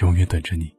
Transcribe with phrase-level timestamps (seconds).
[0.00, 0.74] 永远等着你。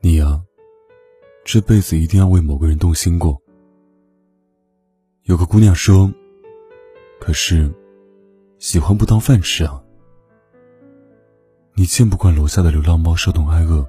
[0.00, 0.44] 你呀，
[1.44, 3.40] 这辈子一定要为某个人动心过。
[5.22, 6.12] 有个姑娘说
[7.18, 7.72] ：“可是，
[8.58, 9.82] 喜欢不当饭吃啊。”
[11.74, 13.88] 你见不惯楼下的流浪猫受冻挨饿，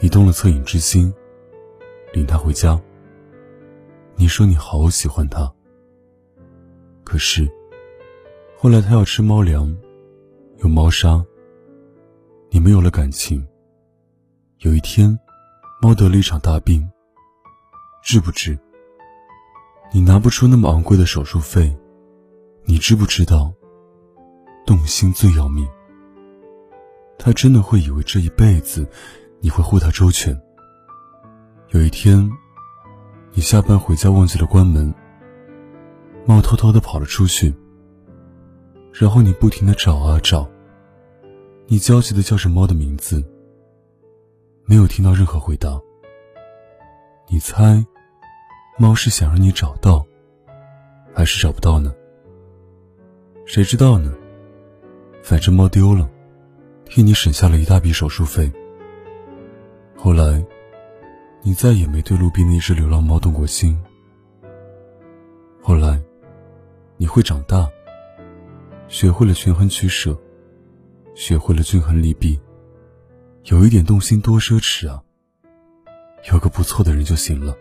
[0.00, 1.12] 你动了恻隐之心，
[2.14, 2.80] 领它回家。
[4.20, 5.48] 你说你好喜欢它，
[7.04, 7.48] 可是
[8.58, 9.72] 后来它要吃猫粮，
[10.56, 11.24] 有猫砂，
[12.50, 13.46] 你们有了感情。
[14.58, 15.16] 有一天，
[15.80, 16.84] 猫得了一场大病，
[18.02, 18.58] 治不治？
[19.92, 21.72] 你拿不出那么昂贵的手术费，
[22.64, 23.52] 你知不知道？
[24.66, 25.64] 动心最要命。
[27.16, 28.84] 他真的会以为这一辈子
[29.38, 30.36] 你会护他周全。
[31.68, 32.28] 有一天。
[33.38, 34.92] 你下班回家忘记了关门，
[36.26, 37.54] 猫偷偷的跑了出去。
[38.92, 40.44] 然后你不停的找啊找，
[41.68, 43.24] 你焦急的叫着猫的名字，
[44.64, 45.80] 没有听到任何回答。
[47.28, 47.86] 你猜，
[48.76, 50.04] 猫是想让你找到，
[51.14, 51.94] 还是找不到呢？
[53.46, 54.12] 谁知道呢？
[55.22, 56.10] 反正猫丢了，
[56.86, 58.52] 替你省下了一大笔手术费。
[59.96, 60.44] 后来。
[61.42, 63.78] 你再也没对路边的一只流浪猫动过心。
[65.62, 66.00] 后来，
[66.96, 67.68] 你会长大，
[68.88, 70.18] 学会了权衡取舍，
[71.14, 72.38] 学会了均衡利弊。
[73.44, 75.02] 有一点动心多奢侈啊！
[76.30, 77.56] 有个不错的人就行了。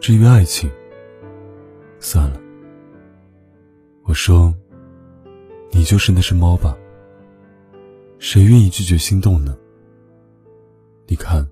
[0.00, 0.70] 至于爱情，
[2.00, 2.40] 算了。
[4.04, 4.52] 我说，
[5.70, 6.76] 你就是那只猫吧？
[8.18, 9.56] 谁愿意拒绝心动呢？
[11.06, 11.48] 你看。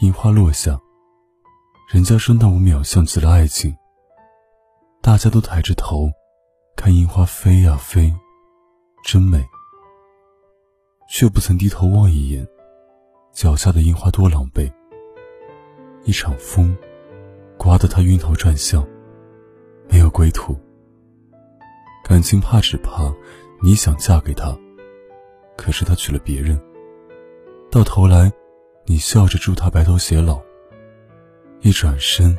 [0.00, 0.80] 樱花落下，
[1.92, 3.76] 人家说那五秒像极了爱情。
[5.02, 6.08] 大家都抬着头，
[6.76, 8.14] 看樱花飞呀飞，
[9.04, 9.44] 真美。
[11.10, 12.46] 却不曾低头望一眼，
[13.32, 14.72] 脚下的樱花多狼狈。
[16.04, 16.76] 一场风，
[17.56, 18.86] 刮得他晕头转向，
[19.88, 20.56] 没有归途。
[22.04, 23.12] 感情怕只怕
[23.60, 24.56] 你想嫁给他，
[25.56, 26.56] 可是他娶了别人，
[27.68, 28.32] 到头来。
[28.90, 30.40] 你笑着祝他白头偕老，
[31.60, 32.34] 一转身，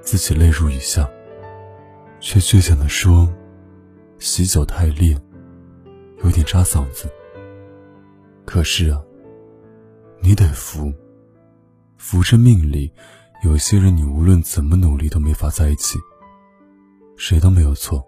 [0.00, 1.10] 自己泪如雨下，
[2.20, 3.28] 却倔强地说
[4.20, 5.20] ：“喜酒太烈，
[6.22, 7.12] 有点扎嗓子。”
[8.46, 9.02] 可是啊，
[10.20, 10.94] 你得服，
[11.96, 12.92] 服着命里，
[13.42, 15.98] 有些人你无论怎么努力都没法在一起。
[17.16, 18.06] 谁都没有错，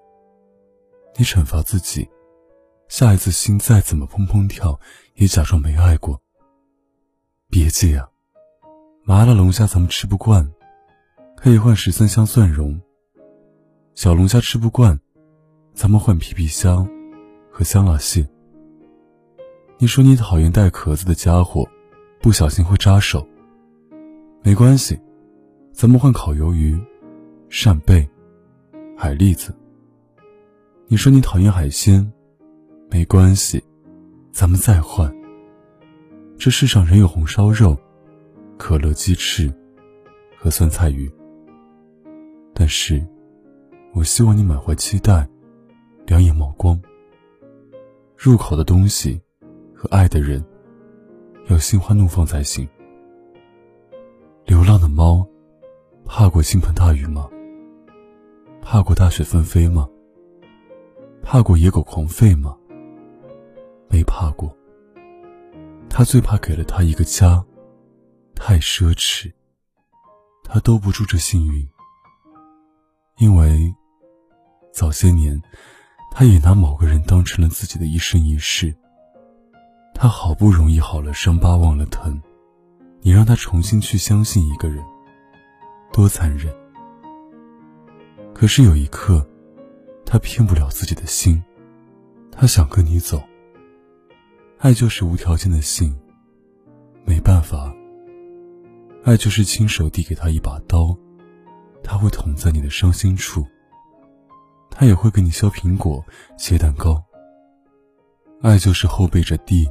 [1.17, 2.09] 你惩罚自己，
[2.87, 4.79] 下一次心再怎么砰砰跳，
[5.15, 6.23] 也假装没爱过。
[7.51, 8.07] 别介啊，
[9.05, 10.47] 麻辣龙虾咱们吃不惯，
[11.35, 12.79] 可以换十三香蒜蓉。
[13.95, 15.01] 小龙虾吃不惯，
[15.73, 16.87] 咱们换皮皮虾
[17.51, 18.29] 和香辣蟹。
[19.79, 21.67] 你说你讨厌带壳子的家伙，
[22.21, 23.27] 不小心会扎手。
[24.43, 25.01] 没关系，
[25.73, 26.79] 咱们换烤鱿鱼、
[27.49, 28.07] 扇贝、
[28.95, 29.57] 海蛎子。
[30.87, 32.13] 你说你讨厌海鲜，
[32.91, 33.65] 没关系，
[34.33, 35.18] 咱们再换。
[36.39, 37.77] 这世上仍有红烧肉、
[38.57, 39.53] 可乐鸡翅
[40.39, 41.11] 和酸菜鱼，
[42.55, 43.05] 但是，
[43.93, 45.29] 我希望你满怀期待，
[46.07, 46.81] 两眼冒光。
[48.17, 49.21] 入口的东西
[49.75, 50.43] 和爱的人，
[51.49, 52.67] 要心花怒放才行。
[54.47, 55.27] 流浪的猫，
[56.05, 57.29] 怕过倾盆大雨吗？
[58.63, 59.89] 怕过大雪纷飞吗？
[61.21, 62.57] 怕过野狗狂吠吗？
[63.91, 64.57] 没怕过。
[65.99, 67.45] 他最怕给了他一个家，
[68.37, 69.33] 太奢侈。
[70.45, 71.69] 他兜不住这幸运，
[73.17, 73.75] 因为
[74.73, 75.43] 早些年，
[76.13, 78.73] 他也拿某个人当成了自己的一生一世。
[79.93, 82.23] 他好不容易好了伤疤忘了疼，
[83.01, 84.85] 你让他重新去相信一个人，
[85.93, 86.55] 多残忍。
[88.33, 89.29] 可是有一刻，
[90.07, 91.43] 他骗不了自己的心，
[92.31, 93.21] 他想跟你走。
[94.61, 95.97] 爱就是无条件的信，
[97.05, 97.73] 没办法。
[99.05, 100.97] 爱就是亲手递给他一把刀，
[101.81, 103.47] 他会捅在你的伤心处。
[104.69, 106.05] 他也会给你削苹果、
[106.37, 107.01] 切蛋糕。
[108.43, 109.71] 爱就是后背着地，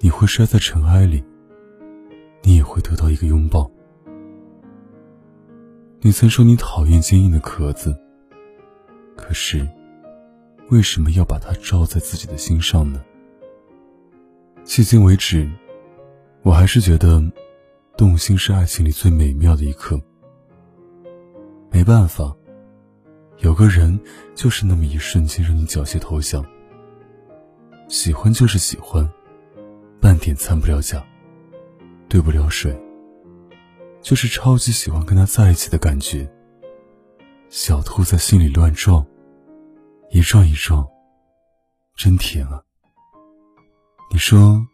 [0.00, 1.24] 你会摔在尘埃里，
[2.42, 3.70] 你也会得到一个拥抱。
[6.00, 7.98] 你曾说你讨厌坚硬的壳子，
[9.16, 9.66] 可是，
[10.68, 13.02] 为什么要把它罩在自己的心上呢？
[14.68, 15.50] 迄今为止，
[16.42, 17.22] 我还是觉得，
[17.96, 19.98] 动心是爱情里最美妙的一刻。
[21.70, 22.36] 没办法。
[23.38, 23.98] 有个人
[24.34, 26.44] 就是那么一瞬间让你缴械投降。
[27.88, 29.10] 喜欢就是喜欢，
[30.02, 31.02] 半点掺不了假，
[32.06, 32.78] 兑不了水，
[34.02, 36.30] 就是超级喜欢跟他在一起的感觉。
[37.48, 39.04] 小兔在心里乱撞，
[40.10, 40.86] 一撞一撞，
[41.96, 42.62] 真甜啊！
[44.10, 44.66] 你说，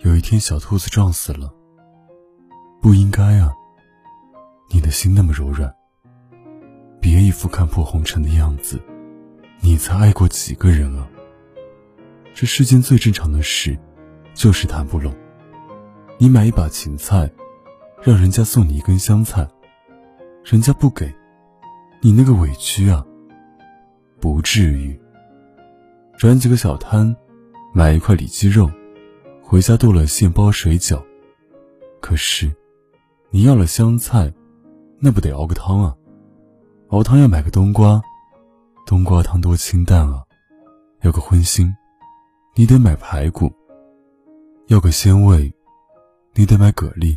[0.00, 1.54] 有一天小兔子撞死了，
[2.82, 3.54] 不应该啊。
[4.68, 5.72] 你的心那么柔软。
[7.00, 8.82] 别一副看破红尘的样子，
[9.60, 11.08] 你才爱过几个人啊？
[12.34, 13.78] 这世间最正常的事，
[14.34, 15.14] 就是谈不拢。
[16.18, 17.30] 你买一把芹菜，
[18.02, 19.48] 让人家送你一根香菜，
[20.44, 21.14] 人家不给，
[22.02, 23.06] 你那个委屈啊！
[24.20, 25.00] 不至于。
[26.18, 27.16] 转几个小摊，
[27.72, 28.68] 买一块里脊肉，
[29.42, 31.00] 回家剁了馅包水饺。
[32.00, 32.52] 可是，
[33.30, 34.32] 你要了香菜，
[34.98, 35.96] 那不得熬个汤啊？
[36.88, 38.02] 熬汤要买个冬瓜，
[38.86, 40.24] 冬瓜汤多清淡啊！
[41.02, 41.72] 要个荤腥，
[42.56, 43.48] 你得买排骨；
[44.66, 45.54] 要个鲜味，
[46.34, 47.16] 你得买蛤蜊。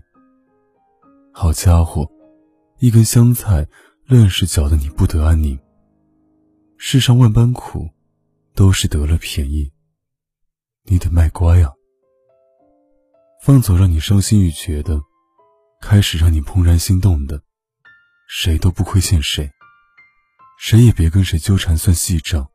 [1.31, 2.07] 好家伙，
[2.77, 3.67] 一根香菜，
[4.05, 5.57] 愣是搅得你不得安宁。
[6.77, 7.89] 世上万般苦，
[8.53, 9.71] 都是得了便宜，
[10.85, 11.71] 你得卖乖啊！
[13.41, 14.99] 放走让你伤心欲绝的，
[15.81, 17.41] 开始让你怦然心动的，
[18.27, 19.49] 谁都不亏欠谁。
[20.59, 22.47] 谁也别跟谁纠缠算细账。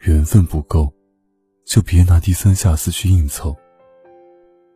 [0.00, 0.92] 缘分不够，
[1.66, 3.56] 就别拿低三下四去硬凑。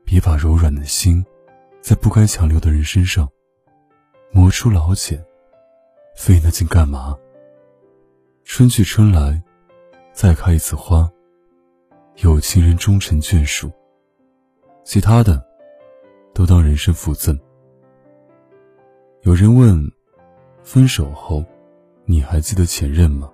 [0.04, 1.24] 别把柔软的心，
[1.80, 3.26] 在不该强留的人身上
[4.32, 5.24] 磨出老茧，
[6.16, 7.16] 费那劲干嘛？
[8.44, 9.42] 春去春来，
[10.12, 11.10] 再开一次花，
[12.16, 13.70] 有情人终成眷属。
[14.84, 15.44] 其他的，
[16.32, 17.38] 都当人生附赠。
[19.22, 19.90] 有人问，
[20.62, 21.44] 分手后。
[22.06, 23.32] 你还记得前任吗？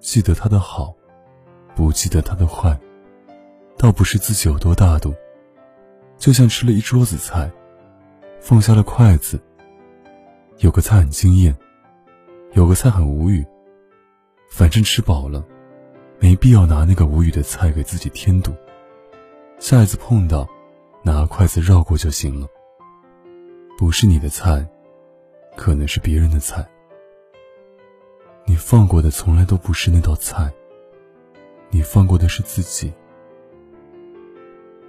[0.00, 0.94] 记得他的好，
[1.74, 2.80] 不记得他的坏，
[3.76, 5.14] 倒不是自己有多大度，
[6.16, 7.52] 就像吃了一桌子菜，
[8.40, 9.38] 放下了筷子。
[10.56, 11.54] 有个菜很惊艳，
[12.54, 13.46] 有个菜很无语。
[14.48, 15.46] 反正吃饱了，
[16.18, 18.52] 没必要拿那个无语的菜给自己添堵。
[19.58, 20.48] 下一次碰到，
[21.02, 22.46] 拿筷子绕过就行了。
[23.78, 24.66] 不是你的菜，
[25.56, 26.66] 可能是别人的菜。
[28.46, 30.52] 你放过的从来都不是那道菜，
[31.70, 32.92] 你放过的是自己。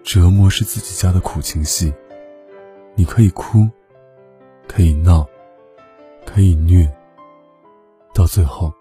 [0.04, 1.94] 折磨是自己家的苦情戏，
[2.94, 3.68] 你可以哭，
[4.68, 5.28] 可以闹，
[6.26, 6.88] 可以虐，
[8.14, 8.72] 到最后，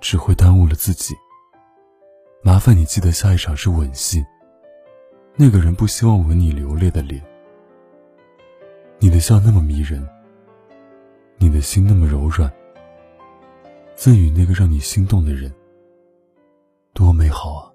[0.00, 1.14] 只会耽误了自己。
[2.42, 4.24] 麻烦你记得下一场是吻戏，
[5.36, 7.22] 那个人不希望吻你流泪的脸。
[8.98, 10.08] 你的笑那么迷人，
[11.36, 12.50] 你的心那么柔软。
[13.94, 15.54] 赠予那个让你心动的人，
[16.94, 17.70] 多美好啊！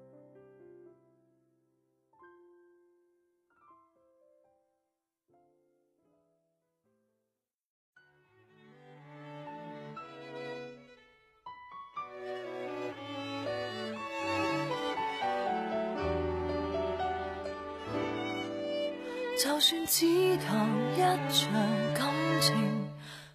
[19.68, 21.52] 算只谈一场
[21.92, 22.08] 感
[22.40, 22.54] 情。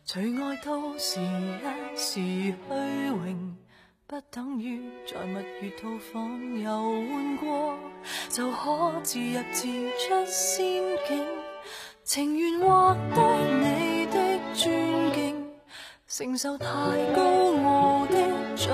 [0.05, 2.55] 除爱都是一时虚
[3.09, 3.57] 荣，
[4.07, 7.77] 不等于在蜜月套房游玩过
[8.29, 11.27] 就可自入自出仙境。
[12.05, 15.51] 情愿获得你的尊敬，
[16.07, 16.65] 承受太
[17.13, 17.21] 高
[17.65, 18.15] 傲的
[18.55, 18.71] 罪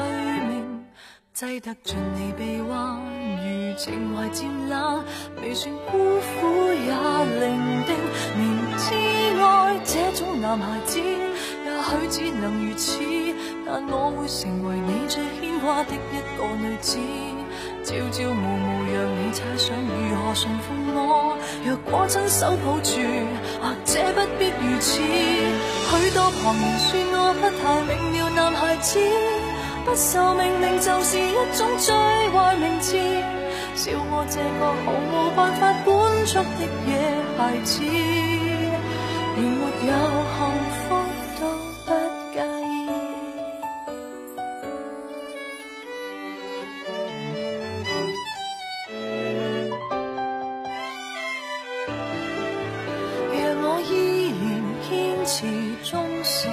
[0.48, 0.86] 名，
[1.34, 3.02] 挤得进你臂弯，
[3.78, 5.04] 情怀渐冷，
[5.40, 6.92] 未算孤苦也
[7.40, 7.94] 伶仃。
[8.36, 8.86] 明知
[9.40, 11.00] 爱这种男孩子。
[11.00, 12.98] 也许只能如此，
[13.66, 16.98] 但我会成为你最牵挂的一个女子，
[17.84, 21.38] 朝朝暮暮让你猜想如何驯服我。
[21.64, 23.00] 若果亲手抱住，
[23.62, 24.98] 或者不必如此。
[24.98, 29.00] 许多旁人说我不太明了，男孩子
[29.86, 31.94] 不受命令就是一种最
[32.32, 32.98] 坏名字，
[33.78, 35.94] 笑我这个毫无办法管
[36.26, 36.92] 束的野
[37.38, 39.94] 孩子，连没有
[40.34, 40.36] 幸
[40.74, 40.84] 福
[41.38, 41.42] 都
[41.86, 41.88] 不
[42.34, 42.74] 介意。
[53.30, 53.94] 若我依
[54.42, 54.42] 然
[54.90, 54.90] 坚
[55.24, 55.36] 持
[55.84, 55.94] 忠
[56.24, 56.50] 诚，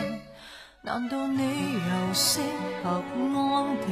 [0.82, 1.40] 难道你
[1.72, 2.42] 又适
[2.82, 3.24] 合安
[3.86, 3.88] 定？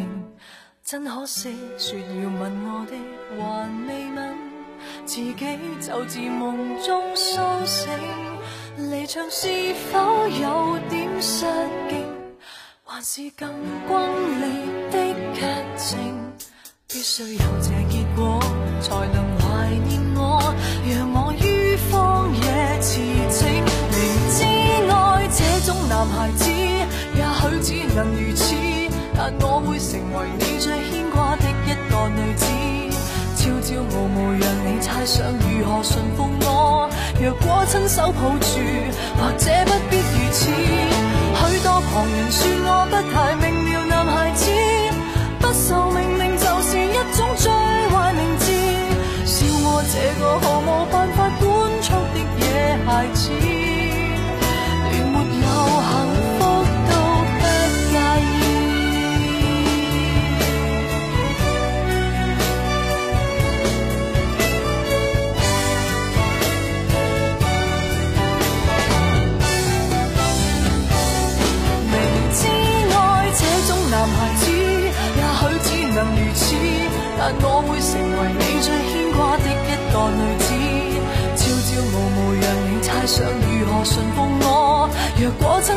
[0.93, 2.93] 真可惜，说要吻我的
[3.39, 3.41] 还
[3.89, 4.37] 未吻，
[5.07, 5.35] 自己
[5.81, 7.91] 就自梦中苏醒。
[8.91, 9.49] 离场是
[9.91, 11.47] 否有点失
[11.89, 12.05] 敬，
[12.85, 13.49] 还是更
[13.89, 13.99] 轰
[14.39, 14.47] 烈
[14.91, 15.41] 的劇
[15.79, 15.97] 情？
[16.87, 18.39] 必須有這結果，
[18.83, 20.55] 才能懷念我，
[20.87, 22.43] 讓我於荒野
[22.83, 23.41] 馳騁。
[23.89, 24.45] 明知
[24.93, 26.51] 愛這種男孩子，
[27.17, 28.55] 也許只能如此，
[29.17, 32.47] 但我会成为你最牵挂的一个女子。
[33.37, 36.89] 朝朝暮暮让你猜想如何驯服我，
[37.21, 38.61] 若果亲手抱住，
[39.19, 40.47] 或者不必如此。
[41.53, 43.35] 许多旁人说我不太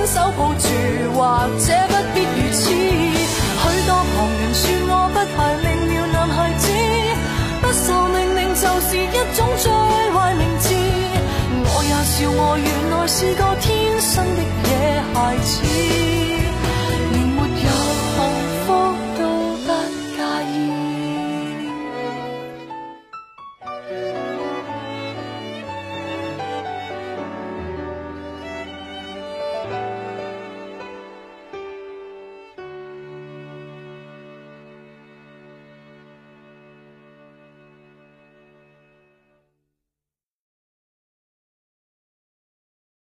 [0.05, 0.67] 手抱住，
[1.13, 1.19] 或
[1.59, 2.69] 者不必如此。
[2.69, 6.63] 许多旁人说我不太明了，男孩子
[7.61, 9.65] 不受命令就是一种最
[10.11, 10.65] 坏名字。
[11.67, 13.74] 我也笑我原来是个天。